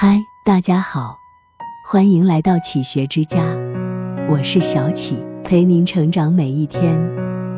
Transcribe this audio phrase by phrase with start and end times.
[0.00, 1.18] 嗨，大家好，
[1.84, 3.40] 欢迎来到启学之家，
[4.28, 6.96] 我是小启，陪您成长每一天，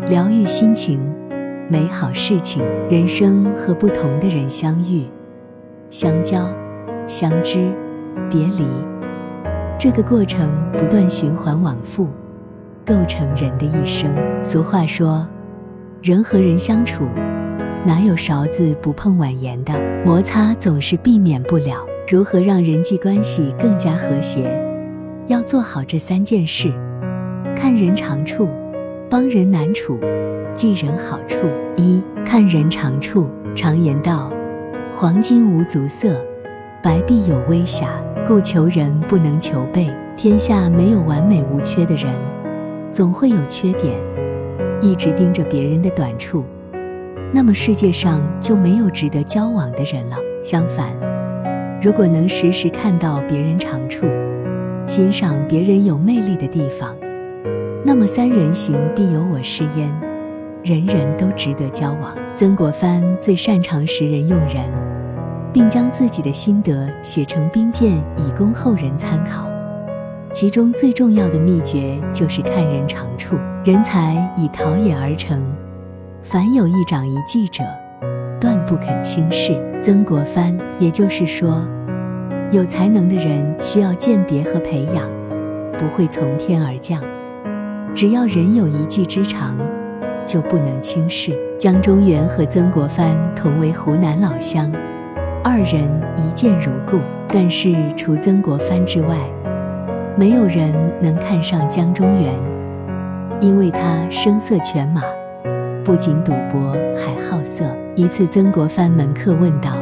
[0.08, 0.98] 疗愈心情，
[1.68, 2.64] 美好事情。
[2.88, 5.06] 人生和不同的人相遇、
[5.90, 6.50] 相交、
[7.06, 7.70] 相知、
[8.30, 8.64] 别离，
[9.78, 12.08] 这个过程不断循环往复，
[12.86, 14.10] 构成人的一生。
[14.42, 15.28] 俗话说，
[16.02, 17.06] 人和人相处，
[17.84, 19.74] 哪有勺子不碰碗沿的？
[20.06, 21.84] 摩擦总是避免不了。
[22.10, 24.42] 如何让人际关系更加和谐？
[25.28, 26.68] 要做好这三件事：
[27.54, 28.48] 看人长处，
[29.08, 29.96] 帮人难处，
[30.52, 31.46] 记人好处。
[31.76, 33.28] 一看人长处。
[33.54, 34.32] 常言道：
[34.92, 36.20] 黄金无足色，
[36.82, 38.02] 白璧有微瑕。
[38.26, 39.88] 故求人不能求备。
[40.16, 42.12] 天下没有完美无缺的人，
[42.90, 43.94] 总会有缺点。
[44.80, 46.44] 一直盯着别人的短处，
[47.32, 50.16] 那么世界上就没有值得交往的人了。
[50.42, 50.92] 相反，
[51.82, 54.04] 如果能时时看到别人长处，
[54.86, 56.94] 欣赏别人有魅力的地方，
[57.82, 59.90] 那么三人行必有我师焉，
[60.62, 62.14] 人人都值得交往。
[62.36, 64.70] 曾国藩最擅长识人用人，
[65.54, 69.48] 并将自己的心得写成兵谏，以供后人参考。
[70.32, 73.36] 其中最重要的秘诀就是看人长处。
[73.64, 75.42] 人才以陶冶而成，
[76.22, 77.64] 凡有一长一技者。
[78.40, 81.62] 断不肯轻视曾国藩，也就是说，
[82.50, 85.06] 有才能的人需要鉴别和培养，
[85.78, 87.02] 不会从天而降。
[87.94, 89.58] 只要人有一技之长，
[90.24, 91.32] 就不能轻视。
[91.58, 94.72] 江中源和曾国藩同为湖南老乡，
[95.44, 95.84] 二人
[96.16, 96.98] 一见如故。
[97.28, 99.16] 但是除曾国藩之外，
[100.16, 102.32] 没有人能看上江中源，
[103.38, 105.02] 因为他声色犬马，
[105.84, 107.64] 不仅赌博，还好色。
[108.00, 109.72] 一次，曾国藩门客问道：“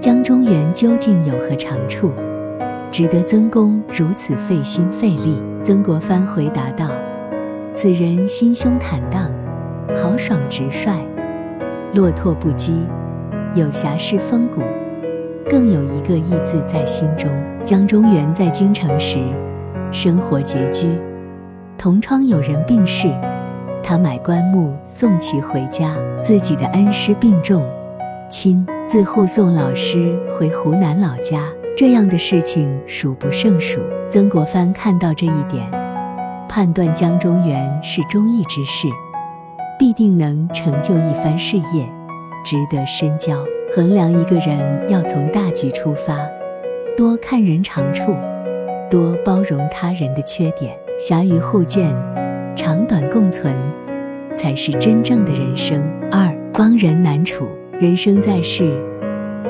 [0.00, 2.10] 江中源究竟有何长处，
[2.90, 6.86] 值得曾公如此费心费力？”曾国藩回答道
[7.74, 9.30] ：“此人心胸坦荡，
[9.94, 11.04] 豪爽直率，
[11.92, 12.72] 落拓不羁，
[13.54, 14.62] 有侠士风骨，
[15.46, 17.30] 更有一个义字在心中。”
[17.62, 19.18] 江中源在京城时，
[19.92, 20.88] 生活拮据，
[21.76, 23.08] 同窗有人病逝。
[23.86, 27.62] 他买棺木送其回家，自己的恩师病重，
[28.30, 33.78] 亲自护送老师回湖南老家，这样的事情数不胜数。
[34.08, 35.70] 曾国藩看到这一点，
[36.48, 38.88] 判断江中源是忠义之士，
[39.78, 41.86] 必定能成就一番事业，
[42.42, 43.44] 值得深交。
[43.76, 46.16] 衡量一个人要从大局出发，
[46.96, 48.16] 多看人长处，
[48.90, 51.94] 多包容他人的缺点，侠于互鉴。
[52.56, 53.54] 长短共存，
[54.34, 55.82] 才是真正的人生。
[56.10, 57.48] 二帮人难处，
[57.80, 58.72] 人生在世，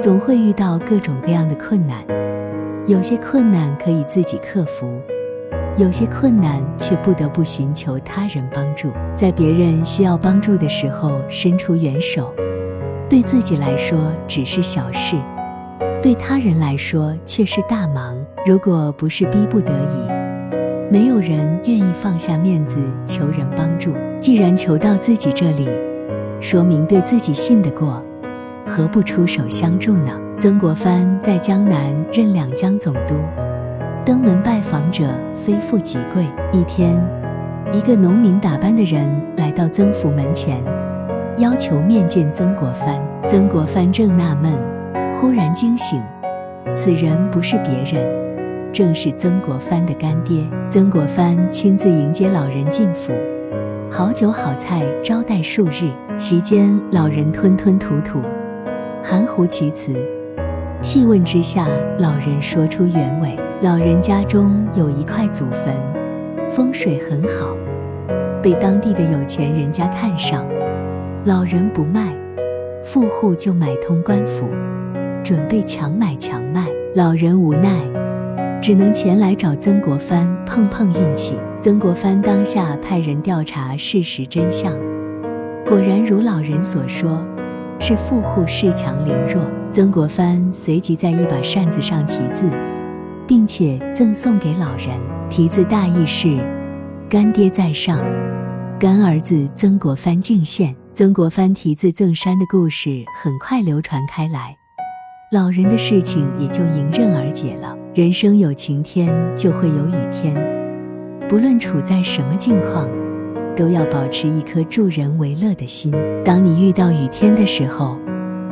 [0.01, 1.99] 总会遇到各种各样的困难，
[2.87, 4.87] 有些困难可以自己克服，
[5.77, 8.91] 有些困难却不得不寻求他人帮助。
[9.15, 12.33] 在别人需要帮助的时候伸出援手，
[13.09, 15.17] 对自己来说只是小事，
[16.03, 18.17] 对他人来说却是大忙。
[18.47, 20.14] 如果不是逼不得已，
[20.91, 23.95] 没有人愿意放下面子求人帮助。
[24.21, 25.69] 既然求到自己这里，
[26.41, 28.03] 说明对自己信得过，
[28.65, 30.13] 何不出手相助呢？
[30.39, 33.15] 曾国藩在江南任两江总督，
[34.05, 36.27] 登门拜访者非富即贵。
[36.53, 37.01] 一天，
[37.73, 40.63] 一个农民打扮的人来到曾府门前，
[41.39, 43.01] 要求面见曾国藩。
[43.27, 44.53] 曾国藩正纳闷，
[45.15, 46.03] 忽然惊醒，
[46.75, 48.24] 此人不是别人。
[48.75, 50.43] 正是曾国藩的干爹。
[50.69, 53.13] 曾国藩亲自迎接老人进府，
[53.89, 55.93] 好酒好菜招待数日。
[56.19, 58.21] 席间，老人吞吞吐吐，
[59.01, 59.95] 含糊其辞。
[60.83, 61.69] 细问之下，
[62.01, 65.73] 老人说出原委：老人家中有一块祖坟，
[66.51, 67.57] 风水很好，
[68.43, 70.45] 被当地的有钱人家看上。
[71.25, 72.13] 老人不卖，
[72.85, 74.49] 富户就买通官府，
[75.23, 76.67] 准备强买强卖。
[76.97, 77.71] 老人无奈。
[78.65, 81.37] 只能前来找曾国藩碰碰运气。
[81.61, 84.73] 曾国藩当下派人调查事实真相，
[85.67, 87.23] 果然如老人所说，
[87.79, 89.45] 是富户恃强凌弱。
[89.71, 92.49] 曾国藩随即在一把扇子上题字，
[93.29, 94.99] 并且赠送给老人。
[95.29, 96.43] 题字大意是
[97.07, 98.03] ：“干爹在上，
[98.81, 104.57] 干儿子曾国藩敬献。”曾国藩题字赠山的故事很快流传开来，
[105.33, 107.77] 老人的事情也就迎刃而解了。
[107.95, 110.35] 人生有晴天，就会有雨天。
[111.29, 112.89] 不论处在什么境况，
[113.55, 115.95] 都要保持一颗助人为乐的心。
[116.25, 117.97] 当你遇到雨天的时候，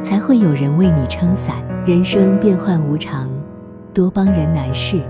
[0.00, 1.56] 才会有人为你撑伞。
[1.84, 3.28] 人生变幻无常，
[3.92, 5.00] 多帮人难事。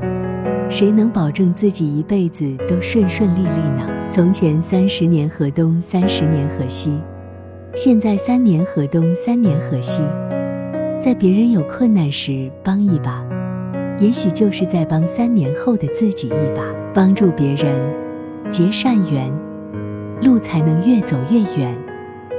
[0.70, 3.86] 谁能保证自己一辈子都顺顺利利呢？
[4.10, 6.98] 从前三十年河东，三十年河西，
[7.74, 10.02] 现在三年河东，三年河西。
[10.98, 13.22] 在别人有困难时帮一把，
[14.02, 16.64] 也许就是在帮三年后的自己一把。
[16.92, 17.72] 帮助别人，
[18.50, 19.32] 结善缘，
[20.20, 21.74] 路才能越走越远，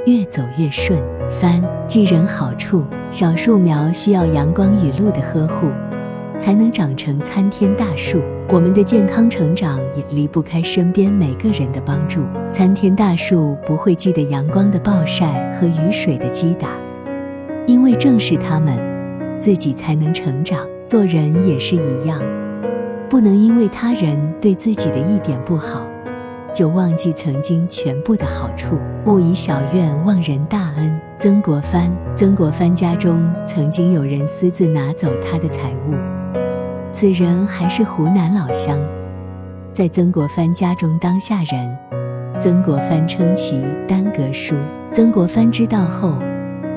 [0.05, 0.99] 越走越顺。
[1.29, 2.83] 三，寄人好处。
[3.09, 5.69] 小树苗需要阳光雨露的呵护。
[6.37, 8.21] 才能长成参天大树。
[8.49, 12.21] 我们的健康成长也离不开身边每个人的帮助。
[12.51, 16.67] 参天大树不会记得阳光的暴晒和雨水的击打，
[17.65, 18.77] 因为正是他们，
[19.39, 20.59] 自己才能成长。
[20.85, 22.21] 做人也是一样，
[23.09, 25.87] 不能因为他人对自己的一点不好，
[26.53, 28.77] 就忘记曾经全部的好处。
[29.05, 30.99] 勿以小怨忘人大恩。
[31.17, 35.93] 曾国藩，曾国藩家中曾经有人私自拿走他的财物。
[36.91, 38.77] 此人还是湖南老乡，
[39.71, 41.77] 在曾国藩家中当下人。
[42.39, 44.55] 曾国藩称其耽阁书。
[44.91, 46.17] 曾国藩知道后，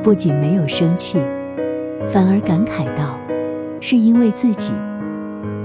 [0.03, 1.19] 不仅没有生气，
[2.09, 3.19] 反而感慨道
[3.81, 4.73] ：“是因为自己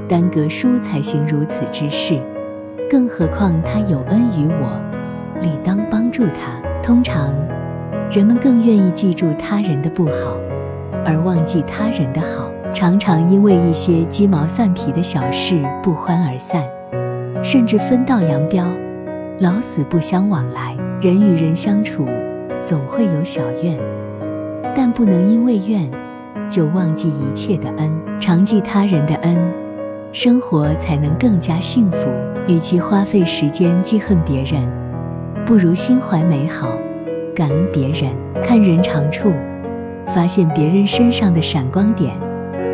[0.07, 2.19] 耽搁书才行如此之事，
[2.89, 4.79] 更何况他有恩于我，
[5.41, 7.33] 理当帮助他。”通常，
[8.11, 10.35] 人们更愿意记住他人的不好，
[11.05, 12.51] 而忘记他人的好。
[12.73, 16.63] 常常因为一些鸡毛蒜皮的小事不欢而散，
[17.43, 18.65] 甚至分道扬镳，
[19.39, 20.75] 老死不相往来。
[21.01, 22.07] 人与人相处，
[22.63, 23.77] 总会有小怨，
[24.75, 25.89] 但不能因为怨
[26.51, 27.91] 就忘记一切的恩。
[28.19, 29.35] 常记他人的恩，
[30.11, 31.97] 生活才能更加幸福。
[32.47, 34.61] 与其花费时间记恨别人，
[35.45, 36.73] 不如心怀美好，
[37.33, 38.11] 感恩别人，
[38.43, 39.31] 看人长处，
[40.07, 42.11] 发现别人身上的闪光点。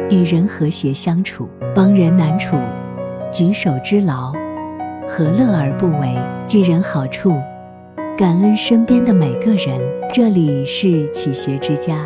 [0.09, 2.57] 与人和谐相处，帮人难处，
[3.31, 4.33] 举手之劳，
[5.07, 6.17] 何乐而不为？
[6.45, 7.35] 记人好处，
[8.17, 9.79] 感恩身边的每个人。
[10.13, 12.05] 这里是启学之家，